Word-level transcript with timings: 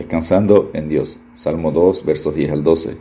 Descansando 0.00 0.70
en 0.72 0.88
Dios. 0.88 1.18
Salmo 1.34 1.72
2, 1.72 2.06
versos 2.06 2.34
10 2.34 2.52
al 2.52 2.64
12. 2.64 2.96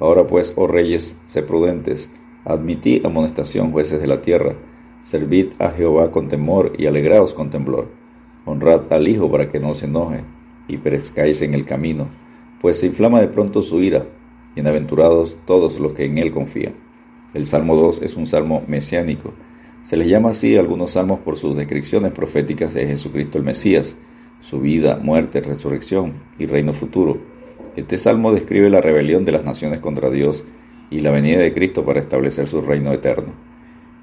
Ahora 0.00 0.26
pues, 0.26 0.52
oh 0.56 0.66
reyes, 0.66 1.16
sé 1.24 1.42
prudentes, 1.42 2.10
admitid 2.44 3.06
amonestación, 3.06 3.72
jueces 3.72 4.02
de 4.02 4.06
la 4.06 4.20
tierra, 4.20 4.54
servid 5.00 5.52
a 5.58 5.70
Jehová 5.70 6.10
con 6.10 6.28
temor 6.28 6.74
y 6.76 6.84
alegraos 6.84 7.32
con 7.32 7.48
temblor. 7.48 7.88
Honrad 8.44 8.92
al 8.92 9.08
Hijo 9.08 9.30
para 9.30 9.48
que 9.48 9.60
no 9.60 9.72
se 9.72 9.86
enoje 9.86 10.24
y 10.68 10.76
perezcáis 10.76 11.40
en 11.40 11.54
el 11.54 11.64
camino, 11.64 12.08
pues 12.60 12.80
se 12.80 12.86
inflama 12.88 13.22
de 13.22 13.28
pronto 13.28 13.62
su 13.62 13.80
ira. 13.80 14.04
Bienaventurados 14.54 15.38
todos 15.46 15.80
los 15.80 15.94
que 15.94 16.04
en 16.04 16.18
él 16.18 16.32
confían. 16.32 16.74
El 17.32 17.46
Salmo 17.46 17.76
2 17.76 18.02
es 18.02 18.14
un 18.14 18.26
salmo 18.26 18.62
mesiánico. 18.66 19.32
Se 19.80 19.96
le 19.96 20.06
llama 20.06 20.28
así 20.28 20.58
algunos 20.58 20.90
salmos 20.90 21.20
por 21.20 21.38
sus 21.38 21.56
descripciones 21.56 22.12
proféticas 22.12 22.74
de 22.74 22.88
Jesucristo 22.88 23.38
el 23.38 23.44
Mesías, 23.44 23.96
su 24.42 24.60
vida, 24.60 24.98
muerte, 25.02 25.40
resurrección 25.40 26.12
y 26.38 26.44
reino 26.44 26.74
futuro. 26.74 27.18
Este 27.76 27.96
salmo 27.96 28.34
describe 28.34 28.68
la 28.68 28.82
rebelión 28.82 29.24
de 29.24 29.32
las 29.32 29.44
naciones 29.44 29.80
contra 29.80 30.10
Dios 30.10 30.44
y 30.90 30.98
la 30.98 31.10
venida 31.10 31.38
de 31.38 31.54
Cristo 31.54 31.86
para 31.86 32.00
establecer 32.00 32.48
su 32.48 32.60
reino 32.60 32.92
eterno. 32.92 33.32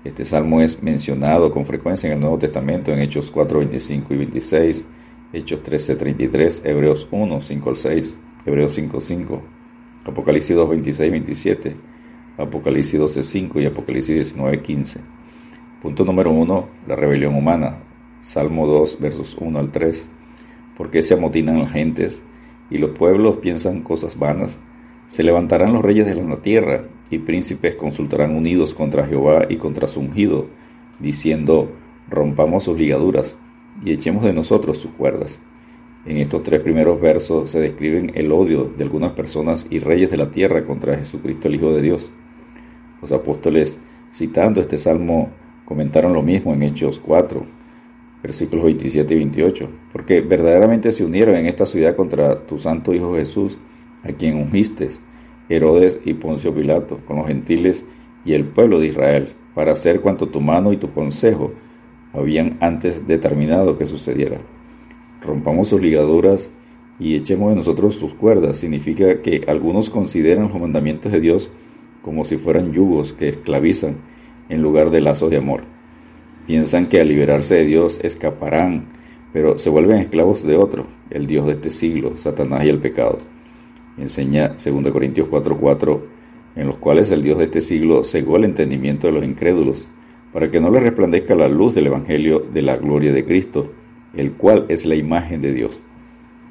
Este 0.04 0.26
salmo 0.26 0.62
es 0.62 0.82
mencionado 0.82 1.52
con 1.52 1.66
frecuencia 1.66 2.08
en 2.08 2.14
el 2.14 2.22
Nuevo 2.22 2.40
Testamento 2.40 2.92
en 2.92 3.00
Hechos 3.00 3.30
4, 3.30 3.60
25 3.60 4.14
y 4.14 4.18
26, 4.18 4.86
Hechos 5.34 5.62
13, 5.62 5.96
33, 5.98 6.62
Hebreos 6.66 7.08
1, 7.12 7.42
5 7.42 7.70
al 7.70 7.76
6, 7.76 8.20
Hebreos 8.46 8.74
5, 8.74 9.02
5, 9.02 9.42
Apocalipsis 10.06 10.56
2, 10.56 10.70
26 10.70 11.12
27, 11.12 11.76
Apocalipsis 12.38 12.98
12, 12.98 13.22
5 13.24 13.60
y 13.60 13.66
Apocalipsis 13.66 14.16
19, 14.16 14.62
15. 14.62 15.00
Punto 15.82 16.06
número 16.06 16.32
1. 16.32 16.68
La 16.88 16.96
rebelión 16.96 17.36
humana. 17.36 17.78
Salmo 18.20 18.68
2, 18.68 19.00
versos 19.00 19.38
1 19.40 19.60
al 19.60 19.72
3. 19.72 20.10
¿Por 20.80 20.92
qué 20.92 21.04
se 21.04 21.14
amotinan 21.14 21.60
las 21.60 21.74
gentes 21.74 22.24
y 22.70 22.78
los 22.78 22.92
pueblos 22.92 23.40
piensan 23.40 23.82
cosas 23.82 24.18
vanas? 24.18 24.60
Se 25.08 25.24
levantarán 25.24 25.74
los 25.74 25.84
reyes 25.84 26.06
de 26.06 26.16
la 26.16 26.38
tierra 26.38 26.86
y 27.10 27.18
príncipes 27.18 27.76
consultarán 27.76 28.34
unidos 28.34 28.74
contra 28.74 29.06
Jehová 29.06 29.46
y 29.50 29.58
contra 29.58 29.90
su 29.90 30.00
ungido, 30.00 30.48
diciendo, 30.98 31.70
rompamos 32.10 32.64
sus 32.64 32.78
ligaduras 32.78 33.38
y 33.84 33.92
echemos 33.92 34.24
de 34.24 34.32
nosotros 34.32 34.78
sus 34.78 34.92
cuerdas. 34.92 35.42
En 36.06 36.16
estos 36.16 36.44
tres 36.44 36.62
primeros 36.62 37.02
versos 37.02 37.52
se 37.52 37.60
describen 37.60 38.14
el 38.16 38.32
odio 38.32 38.64
de 38.64 38.86
algunas 38.86 39.12
personas 39.12 39.68
y 39.70 39.80
reyes 39.80 40.10
de 40.10 40.16
la 40.16 40.32
tierra 40.32 40.64
contra 40.64 40.96
Jesucristo 40.96 41.50
el 41.50 41.56
Hijo 41.56 41.74
de 41.74 41.82
Dios. 41.82 42.10
Los 43.02 43.12
apóstoles, 43.12 43.80
citando 44.14 44.62
este 44.62 44.78
salmo, 44.78 45.28
comentaron 45.66 46.14
lo 46.14 46.24
mismo 46.24 46.54
en 46.54 46.64
Hechos 46.64 47.02
4, 47.06 47.59
versículos 48.22 48.66
27 48.66 49.14
y 49.14 49.18
28, 49.18 49.70
porque 49.92 50.22
verdaderamente 50.22 50.92
se 50.92 51.06
unieron 51.06 51.36
en 51.36 51.46
esta 51.46 51.66
ciudad 51.66 51.96
contra 51.96 52.46
tu 52.46 52.60
santo 52.60 52.94
Hijo 52.94 53.16
Jesús, 53.16 53.58
a 54.04 54.12
quien 54.12 54.36
ungiste, 54.36 54.88
Herodes 55.50 56.00
y 56.06 56.14
Poncio 56.14 56.54
Pilato, 56.54 57.00
con 57.06 57.18
los 57.18 57.28
gentiles 57.28 57.86
y 58.26 58.34
el 58.34 58.46
pueblo 58.46 58.80
de 58.80 58.88
Israel, 58.88 59.30
para 59.56 59.72
hacer 59.72 60.02
cuanto 60.02 60.28
tu 60.28 60.42
mano 60.42 60.74
y 60.74 60.78
tu 60.78 60.92
consejo 60.92 61.52
habían 62.14 62.58
antes 62.60 63.08
determinado 63.08 63.78
que 63.78 63.86
sucediera. 63.86 64.40
Rompamos 65.22 65.70
sus 65.70 65.82
ligaduras 65.82 66.50
y 67.00 67.16
echemos 67.16 67.50
de 67.50 67.56
nosotros 67.56 67.96
sus 67.96 68.14
cuerdas. 68.14 68.58
Significa 68.58 69.22
que 69.22 69.44
algunos 69.48 69.90
consideran 69.90 70.50
los 70.50 70.60
mandamientos 70.60 71.12
de 71.12 71.20
Dios 71.20 71.52
como 72.02 72.24
si 72.24 72.38
fueran 72.38 72.72
yugos 72.72 73.14
que 73.14 73.30
esclavizan 73.30 73.98
en 74.50 74.62
lugar 74.62 74.90
de 74.90 75.02
lazos 75.02 75.30
de 75.30 75.38
amor. 75.38 75.64
Piensan 76.50 76.88
que 76.88 77.00
al 77.00 77.10
liberarse 77.10 77.58
de 77.58 77.66
Dios 77.66 78.00
escaparán, 78.02 78.88
pero 79.32 79.60
se 79.60 79.70
vuelven 79.70 79.98
esclavos 79.98 80.42
de 80.42 80.58
otro, 80.58 80.88
el 81.12 81.28
Dios 81.28 81.46
de 81.46 81.52
este 81.52 81.70
siglo, 81.70 82.18
Satanás 82.18 82.66
y 82.66 82.70
el 82.70 82.80
pecado. 82.80 83.20
Enseña 84.00 84.56
2 84.58 84.92
Corintios 84.92 85.28
4:4, 85.28 86.02
en 86.56 86.66
los 86.66 86.78
cuales 86.78 87.12
el 87.12 87.22
Dios 87.22 87.38
de 87.38 87.44
este 87.44 87.62
siglo 87.62 88.04
cegó 88.04 88.38
el 88.38 88.46
entendimiento 88.46 89.06
de 89.06 89.14
los 89.14 89.26
incrédulos, 89.26 89.88
para 90.34 90.50
que 90.50 90.60
no 90.60 90.72
les 90.72 90.82
resplandezca 90.82 91.36
la 91.36 91.48
luz 91.48 91.76
del 91.76 91.86
Evangelio 91.86 92.40
de 92.52 92.64
la 92.64 92.78
gloria 92.78 93.14
de 93.14 93.26
Cristo, 93.26 93.72
el 94.16 94.32
cual 94.32 94.66
es 94.70 94.88
la 94.88 94.96
imagen 94.96 95.42
de 95.42 95.54
Dios. 95.54 95.84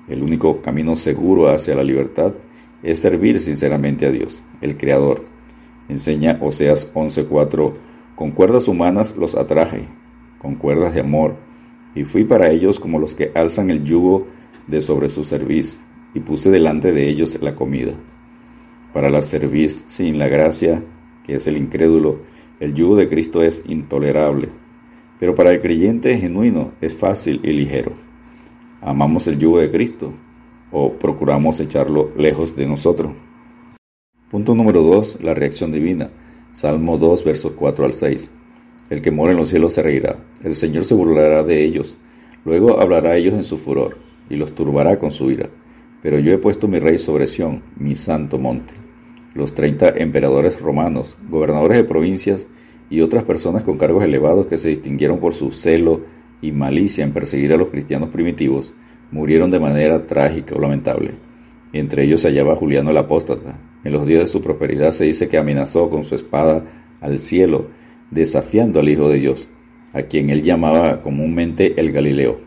El 0.07 0.23
único 0.23 0.63
camino 0.63 0.95
seguro 0.95 1.49
hacia 1.49 1.75
la 1.75 1.83
libertad 1.83 2.35
es 2.85 3.01
servir 3.01 3.41
sinceramente 3.41 4.07
a 4.07 4.13
Dios, 4.13 4.45
el 4.61 4.77
Creador. 4.77 5.25
Enseña 5.89 6.39
Oseas 6.41 6.89
11:4 6.95 7.88
con 8.19 8.33
cuerdas 8.33 8.67
humanas 8.67 9.17
los 9.17 9.37
atraje, 9.37 9.85
con 10.39 10.57
cuerdas 10.57 10.93
de 10.93 11.03
amor, 11.03 11.37
y 11.95 12.03
fui 12.03 12.25
para 12.25 12.51
ellos 12.51 12.81
como 12.81 12.99
los 12.99 13.15
que 13.15 13.31
alzan 13.33 13.71
el 13.71 13.85
yugo 13.85 14.27
de 14.67 14.83
sobre 14.83 15.09
su 15.09 15.25
cerviz, 15.25 15.81
y 16.15 16.19
puse 16.19 16.51
delante 16.51 16.91
de 16.91 17.09
ellos 17.09 17.39
la 17.41 17.55
comida. 17.55 17.93
Para 18.93 19.09
la 19.09 19.23
cerviz 19.23 19.85
sin 19.87 20.19
la 20.19 20.27
gracia, 20.27 20.83
que 21.25 21.37
es 21.37 21.47
el 21.47 21.59
incrédulo, 21.59 22.23
el 22.59 22.75
yugo 22.75 22.97
de 22.97 23.09
Cristo 23.09 23.45
es 23.45 23.63
intolerable, 23.69 24.49
pero 25.21 25.37
para 25.37 25.53
el 25.53 25.61
creyente 25.61 26.19
genuino 26.19 26.73
es 26.81 26.97
fácil 26.97 27.41
y 27.45 27.53
ligero. 27.53 27.93
¿Amamos 28.81 29.29
el 29.29 29.39
yugo 29.39 29.61
de 29.61 29.71
Cristo 29.71 30.13
o 30.73 30.93
procuramos 30.95 31.61
echarlo 31.61 32.11
lejos 32.17 32.57
de 32.57 32.67
nosotros? 32.67 33.13
Punto 34.29 34.57
número 34.57 34.83
2. 34.83 35.23
La 35.23 35.35
reacción 35.35 35.71
divina. 35.71 36.11
Salmo 36.53 36.99
2, 36.99 37.25
versos 37.25 37.53
4 37.53 37.85
al 37.85 37.93
6. 37.93 38.31
El 38.91 39.03
que 39.03 39.11
mora 39.11 39.33
en 39.33 39.39
los 39.39 39.51
cielos 39.51 39.75
se 39.75 39.83
reirá, 39.83 40.17
el 40.43 40.57
Señor 40.57 40.85
se 40.85 40.95
burlará 40.95 41.45
de 41.45 41.63
ellos, 41.63 41.97
luego 42.45 42.81
hablará 42.81 43.11
a 43.11 43.17
ellos 43.17 43.35
en 43.35 43.43
su 43.43 43.59
furor, 43.59 43.99
y 44.31 44.37
los 44.37 44.55
turbará 44.55 44.99
con 44.99 45.13
su 45.13 45.31
ira. 45.31 45.51
Pero 46.03 46.19
yo 46.19 46.33
he 46.33 46.39
puesto 46.39 46.67
mi 46.67 46.79
rey 46.79 46.99
sobre 46.99 47.27
Sión, 47.27 47.63
mi 47.77 47.95
santo 47.95 48.39
monte. 48.39 48.75
Los 49.35 49.55
treinta 49.55 49.91
emperadores 49.91 50.61
romanos, 50.61 51.19
gobernadores 51.29 51.77
de 51.77 51.85
provincias 51.85 52.49
y 52.89 53.03
otras 53.03 53.25
personas 53.25 53.63
con 53.63 53.77
cargos 53.77 54.03
elevados 54.03 54.47
que 54.47 54.59
se 54.59 54.71
distinguieron 54.71 55.19
por 55.19 55.35
su 55.35 55.53
celo 55.53 56.01
y 56.41 56.53
malicia 56.53 57.05
en 57.05 57.13
perseguir 57.13 57.53
a 57.53 57.57
los 57.57 57.69
cristianos 57.69 58.09
primitivos, 58.09 58.73
murieron 59.11 59.51
de 59.51 59.61
manera 59.61 60.03
trágica 60.03 60.55
o 60.55 60.61
lamentable. 60.61 61.13
Entre 61.73 62.05
ellos 62.05 62.23
se 62.23 62.29
hallaba 62.29 62.57
Juliano 62.57 62.91
el 62.91 62.97
apóstata, 62.97 63.59
en 63.85 63.93
los 63.93 64.07
días 64.07 64.21
de 64.21 64.27
su 64.27 64.41
prosperidad 64.41 64.93
se 64.93 65.05
dice 65.05 65.29
que 65.29 65.39
amenazó 65.39 65.89
con 65.91 66.05
su 66.05 66.15
espada 66.15 66.65
al 67.01 67.19
cielo, 67.19 67.69
desafiando 68.11 68.81
al 68.81 68.89
Hijo 68.89 69.09
de 69.09 69.19
Dios, 69.19 69.49
a 69.93 70.03
quien 70.03 70.31
él 70.31 70.43
llamaba 70.43 71.01
comúnmente 71.03 71.81
el 71.81 71.93
Galileo. 71.93 72.41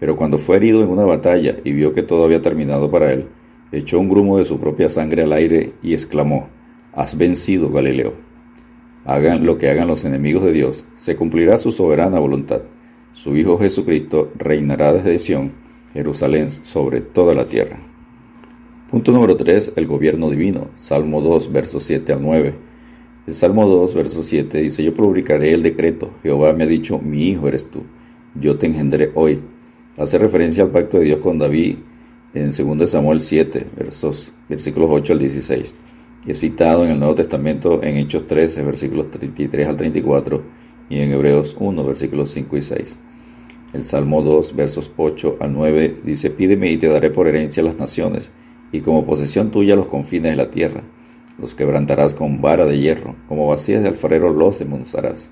Pero 0.00 0.16
cuando 0.16 0.38
fue 0.38 0.56
herido 0.56 0.82
en 0.82 0.88
una 0.88 1.04
batalla 1.04 1.56
y 1.64 1.72
vio 1.72 1.94
que 1.94 2.02
todo 2.02 2.24
había 2.24 2.42
terminado 2.42 2.90
para 2.90 3.12
él, 3.12 3.26
echó 3.72 3.98
un 3.98 4.08
grumo 4.08 4.38
de 4.38 4.44
su 4.44 4.58
propia 4.58 4.88
sangre 4.88 5.22
al 5.22 5.32
aire 5.32 5.72
y 5.82 5.92
exclamó, 5.92 6.48
Has 6.92 7.16
vencido, 7.16 7.70
Galileo. 7.70 8.14
Hagan 9.04 9.46
lo 9.46 9.58
que 9.58 9.70
hagan 9.70 9.88
los 9.88 10.04
enemigos 10.04 10.44
de 10.44 10.52
Dios, 10.52 10.84
se 10.94 11.16
cumplirá 11.16 11.58
su 11.58 11.72
soberana 11.72 12.18
voluntad. 12.18 12.62
Su 13.12 13.36
Hijo 13.36 13.58
Jesucristo 13.58 14.32
reinará 14.36 14.92
desde 14.92 15.18
Sión, 15.18 15.52
Jerusalén, 15.92 16.50
sobre 16.50 17.00
toda 17.00 17.34
la 17.34 17.46
tierra. 17.46 17.78
Punto 18.90 19.12
número 19.12 19.36
3. 19.36 19.74
El 19.76 19.86
gobierno 19.86 20.30
divino. 20.30 20.68
Salmo 20.74 21.20
2, 21.20 21.52
versos 21.52 21.84
7 21.84 22.14
al 22.14 22.22
9. 22.22 22.54
El 23.26 23.34
Salmo 23.34 23.66
2, 23.66 23.92
verso 23.92 24.22
7 24.22 24.62
dice, 24.62 24.82
Yo 24.82 24.94
publicaré 24.94 25.52
el 25.52 25.62
decreto. 25.62 26.10
Jehová 26.22 26.54
me 26.54 26.64
ha 26.64 26.66
dicho, 26.66 26.98
mi 26.98 27.28
hijo 27.28 27.48
eres 27.48 27.70
tú. 27.70 27.82
Yo 28.34 28.56
te 28.56 28.66
engendré 28.66 29.12
hoy. 29.14 29.40
Hace 29.98 30.16
referencia 30.16 30.64
al 30.64 30.70
pacto 30.70 30.98
de 30.98 31.04
Dios 31.04 31.18
con 31.18 31.38
David 31.38 31.76
en 32.32 32.50
2 32.50 32.90
Samuel 32.90 33.20
7, 33.20 33.66
versos, 33.76 34.32
versículos 34.48 34.88
8 34.90 35.12
al 35.12 35.18
16. 35.18 35.74
Es 36.26 36.40
citado 36.40 36.86
en 36.86 36.92
el 36.92 36.98
Nuevo 36.98 37.14
Testamento 37.14 37.82
en 37.82 37.98
Hechos 37.98 38.26
13, 38.26 38.62
versículos 38.62 39.10
33 39.10 39.68
al 39.68 39.76
34 39.76 40.42
y 40.88 41.00
en 41.00 41.12
Hebreos 41.12 41.54
1, 41.60 41.84
versículos 41.84 42.30
5 42.30 42.56
y 42.56 42.62
6. 42.62 42.98
El 43.74 43.84
Salmo 43.84 44.22
2, 44.22 44.56
versos 44.56 44.90
8 44.96 45.36
al 45.40 45.52
9 45.52 46.00
dice, 46.04 46.30
Pídeme 46.30 46.70
y 46.70 46.78
te 46.78 46.86
daré 46.86 47.10
por 47.10 47.26
herencia 47.26 47.62
las 47.62 47.78
naciones 47.78 48.32
y 48.72 48.80
como 48.80 49.04
posesión 49.04 49.50
tuya 49.50 49.76
los 49.76 49.86
confines 49.86 50.32
de 50.32 50.36
la 50.36 50.50
tierra. 50.50 50.82
Los 51.38 51.54
quebrantarás 51.54 52.14
con 52.14 52.40
vara 52.40 52.66
de 52.66 52.78
hierro, 52.78 53.14
como 53.28 53.46
vacías 53.46 53.82
de 53.82 53.88
alfarero 53.88 54.32
los 54.32 54.58
desmontarás. 54.58 55.30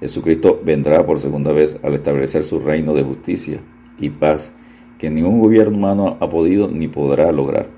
Jesucristo 0.00 0.60
vendrá 0.62 1.06
por 1.06 1.18
segunda 1.18 1.52
vez 1.52 1.78
al 1.82 1.94
establecer 1.94 2.44
su 2.44 2.58
reino 2.58 2.94
de 2.94 3.02
justicia 3.02 3.60
y 3.98 4.10
paz 4.10 4.52
que 4.98 5.10
ningún 5.10 5.40
gobierno 5.40 5.76
humano 5.76 6.16
ha 6.20 6.28
podido 6.28 6.68
ni 6.68 6.88
podrá 6.88 7.32
lograr. 7.32 7.68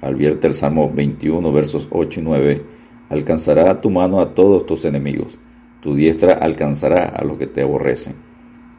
Advierte 0.00 0.46
el 0.46 0.54
Salmo 0.54 0.90
21, 0.90 1.52
versos 1.52 1.88
8 1.90 2.20
y 2.20 2.22
9, 2.22 2.62
alcanzará 3.10 3.80
tu 3.82 3.90
mano 3.90 4.20
a 4.20 4.34
todos 4.34 4.64
tus 4.64 4.86
enemigos, 4.86 5.38
tu 5.82 5.94
diestra 5.94 6.32
alcanzará 6.32 7.04
a 7.04 7.24
los 7.24 7.36
que 7.36 7.46
te 7.46 7.62
aborrecen. 7.62 8.14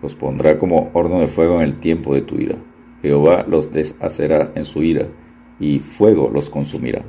Los 0.01 0.15
pondrá 0.15 0.57
como 0.57 0.89
horno 0.94 1.19
de 1.19 1.27
fuego 1.27 1.57
en 1.57 1.62
el 1.62 1.79
tiempo 1.79 2.15
de 2.15 2.21
tu 2.21 2.39
ira. 2.39 2.56
Jehová 3.03 3.45
los 3.47 3.71
deshacerá 3.71 4.51
en 4.56 4.65
su 4.65 4.81
ira 4.81 5.07
y 5.62 5.80
fuego 5.80 6.30
los 6.34 6.50
consumirá. 6.50 7.06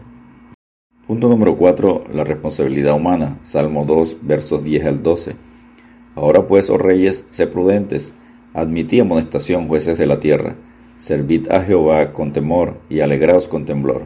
Punto 1.06 1.28
número 1.28 1.56
4. 1.56 2.04
La 2.12 2.22
responsabilidad 2.22 2.94
humana. 2.94 3.38
Salmo 3.42 3.84
2, 3.84 4.18
versos 4.22 4.62
10 4.62 4.86
al 4.86 5.02
12. 5.02 5.34
Ahora 6.14 6.46
pues, 6.46 6.70
oh 6.70 6.78
reyes, 6.78 7.26
sé 7.30 7.46
prudentes, 7.46 8.14
admití 8.52 9.00
amonestación, 9.00 9.66
jueces 9.66 9.98
de 9.98 10.06
la 10.06 10.20
tierra, 10.20 10.56
Servid 10.96 11.50
a 11.50 11.62
Jehová 11.62 12.12
con 12.12 12.32
temor 12.32 12.80
y 12.90 13.00
alegraos 13.00 13.48
con 13.48 13.64
temblor. 13.64 14.04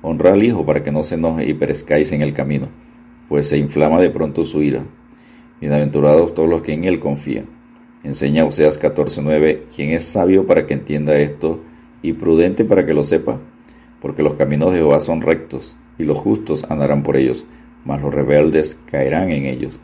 Honra 0.00 0.32
al 0.32 0.42
Hijo 0.42 0.64
para 0.64 0.82
que 0.82 0.92
no 0.92 1.02
se 1.02 1.16
enoje 1.16 1.46
y 1.46 1.54
perezcáis 1.54 2.12
en 2.12 2.22
el 2.22 2.32
camino, 2.32 2.68
pues 3.28 3.48
se 3.48 3.58
inflama 3.58 4.00
de 4.00 4.10
pronto 4.10 4.44
su 4.44 4.62
ira. 4.62 4.86
Bienaventurados 5.60 6.32
todos 6.32 6.48
los 6.48 6.62
que 6.62 6.72
en 6.72 6.84
él 6.84 7.00
confían. 7.00 7.46
Enseña 8.04 8.44
Oseas 8.44 8.80
14:9, 8.80 9.64
quien 9.74 9.90
es 9.90 10.04
sabio 10.04 10.46
para 10.46 10.64
que 10.64 10.74
entienda 10.74 11.18
esto 11.18 11.60
y 12.00 12.14
prudente 12.14 12.64
para 12.64 12.86
que 12.86 12.94
lo 12.94 13.04
sepa, 13.04 13.40
porque 14.00 14.22
los 14.22 14.34
caminos 14.34 14.72
de 14.72 14.78
Jehová 14.78 15.00
son 15.00 15.20
rectos 15.20 15.76
y 15.98 16.04
los 16.04 16.18
justos 16.18 16.64
andarán 16.68 17.02
por 17.02 17.16
ellos, 17.16 17.46
mas 17.84 18.02
los 18.02 18.14
rebeldes 18.14 18.78
caerán 18.86 19.30
en 19.30 19.46
ellos. 19.46 19.80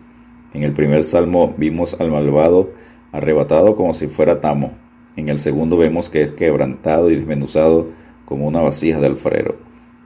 En 0.55 0.63
el 0.63 0.73
primer 0.73 1.05
salmo 1.05 1.55
vimos 1.57 2.01
al 2.01 2.11
malvado 2.11 2.71
arrebatado 3.13 3.77
como 3.77 3.95
si 3.95 4.09
fuera 4.09 4.41
tamo. 4.41 4.73
En 5.17 5.29
el 5.29 5.39
segundo 5.39 5.77
vemos 5.77 6.09
que 6.09 6.23
es 6.23 6.33
quebrantado 6.33 7.11
y 7.11 7.17
desmenuzado 7.17 7.89
como 8.25 8.47
una 8.47 8.61
vasija 8.61 9.01
de 9.01 9.07
alfarero. 9.07 9.57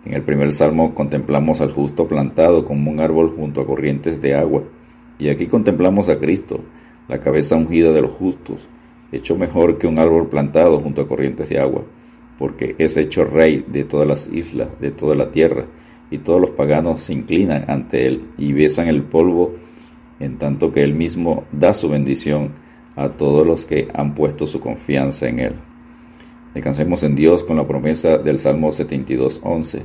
En 0.05 0.15
el 0.15 0.23
primer 0.23 0.53
salmo 0.53 0.95
contemplamos 0.95 1.61
al 1.61 1.73
justo 1.73 2.07
plantado 2.09 2.65
como 2.65 2.91
un 2.91 3.01
árbol 3.01 3.35
junto 3.37 3.61
a 3.61 3.67
corrientes 3.67 4.21
de 4.21 4.35
agua. 4.35 4.63
Y 5.19 5.29
aquí 5.29 5.47
contemplamos 5.47 6.09
a 6.09 6.19
Cristo, 6.19 6.61
la 7.09 7.21
cabeza 7.21 7.57
ungida 7.57 7.93
de 7.93 8.03
los 8.03 8.13
justos, 8.13 8.69
hecho 9.13 9.37
mejor 9.37 9.79
que 9.79 9.87
un 9.87 9.99
árbol 9.99 10.29
plantado 10.29 10.81
junto 10.81 11.03
a 11.03 11.09
corrientes 11.09 11.49
de 11.49 11.59
agua, 11.59 11.83
porque 12.41 12.75
es 12.79 12.97
hecho 12.97 13.25
rey 13.25 13.67
de 13.69 13.85
todas 13.85 14.09
las 14.09 14.33
islas, 14.33 14.71
de 14.81 14.91
toda 14.91 15.15
la 15.15 15.31
tierra, 15.31 15.67
y 16.11 16.19
todos 16.19 16.41
los 16.41 16.51
paganos 16.51 17.03
se 17.03 17.13
inclinan 17.13 17.67
ante 17.69 18.07
él 18.07 18.25
y 18.39 18.55
besan 18.55 18.89
el 18.89 19.03
polvo, 19.03 19.57
en 20.19 20.39
tanto 20.39 20.73
que 20.73 20.83
él 20.83 20.95
mismo 20.95 21.45
da 21.53 21.75
su 21.75 21.91
bendición 21.91 22.53
a 22.97 23.11
todos 23.11 23.47
los 23.47 23.67
que 23.67 23.89
han 23.93 24.15
puesto 24.15 24.47
su 24.47 24.59
confianza 24.59 25.29
en 25.29 25.39
Él. 25.39 25.55
Descansemos 26.55 27.03
en 27.03 27.15
Dios 27.15 27.45
con 27.45 27.57
la 27.57 27.67
promesa 27.67 28.19
del 28.19 28.39
Salmo 28.39 28.69
72.11. 28.69 29.83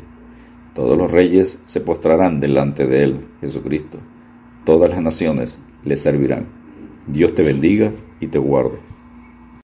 Todos 0.73 0.97
los 0.97 1.11
reyes 1.11 1.59
se 1.65 1.81
postrarán 1.81 2.39
delante 2.39 2.87
de 2.87 3.03
Él, 3.03 3.19
Jesucristo. 3.41 3.99
Todas 4.63 4.89
las 4.89 5.01
naciones 5.01 5.59
le 5.83 5.95
servirán. 5.95 6.47
Dios 7.05 7.35
te 7.35 7.43
bendiga 7.43 7.91
y 8.19 8.27
te 8.27 8.39
guarde. 8.39 8.94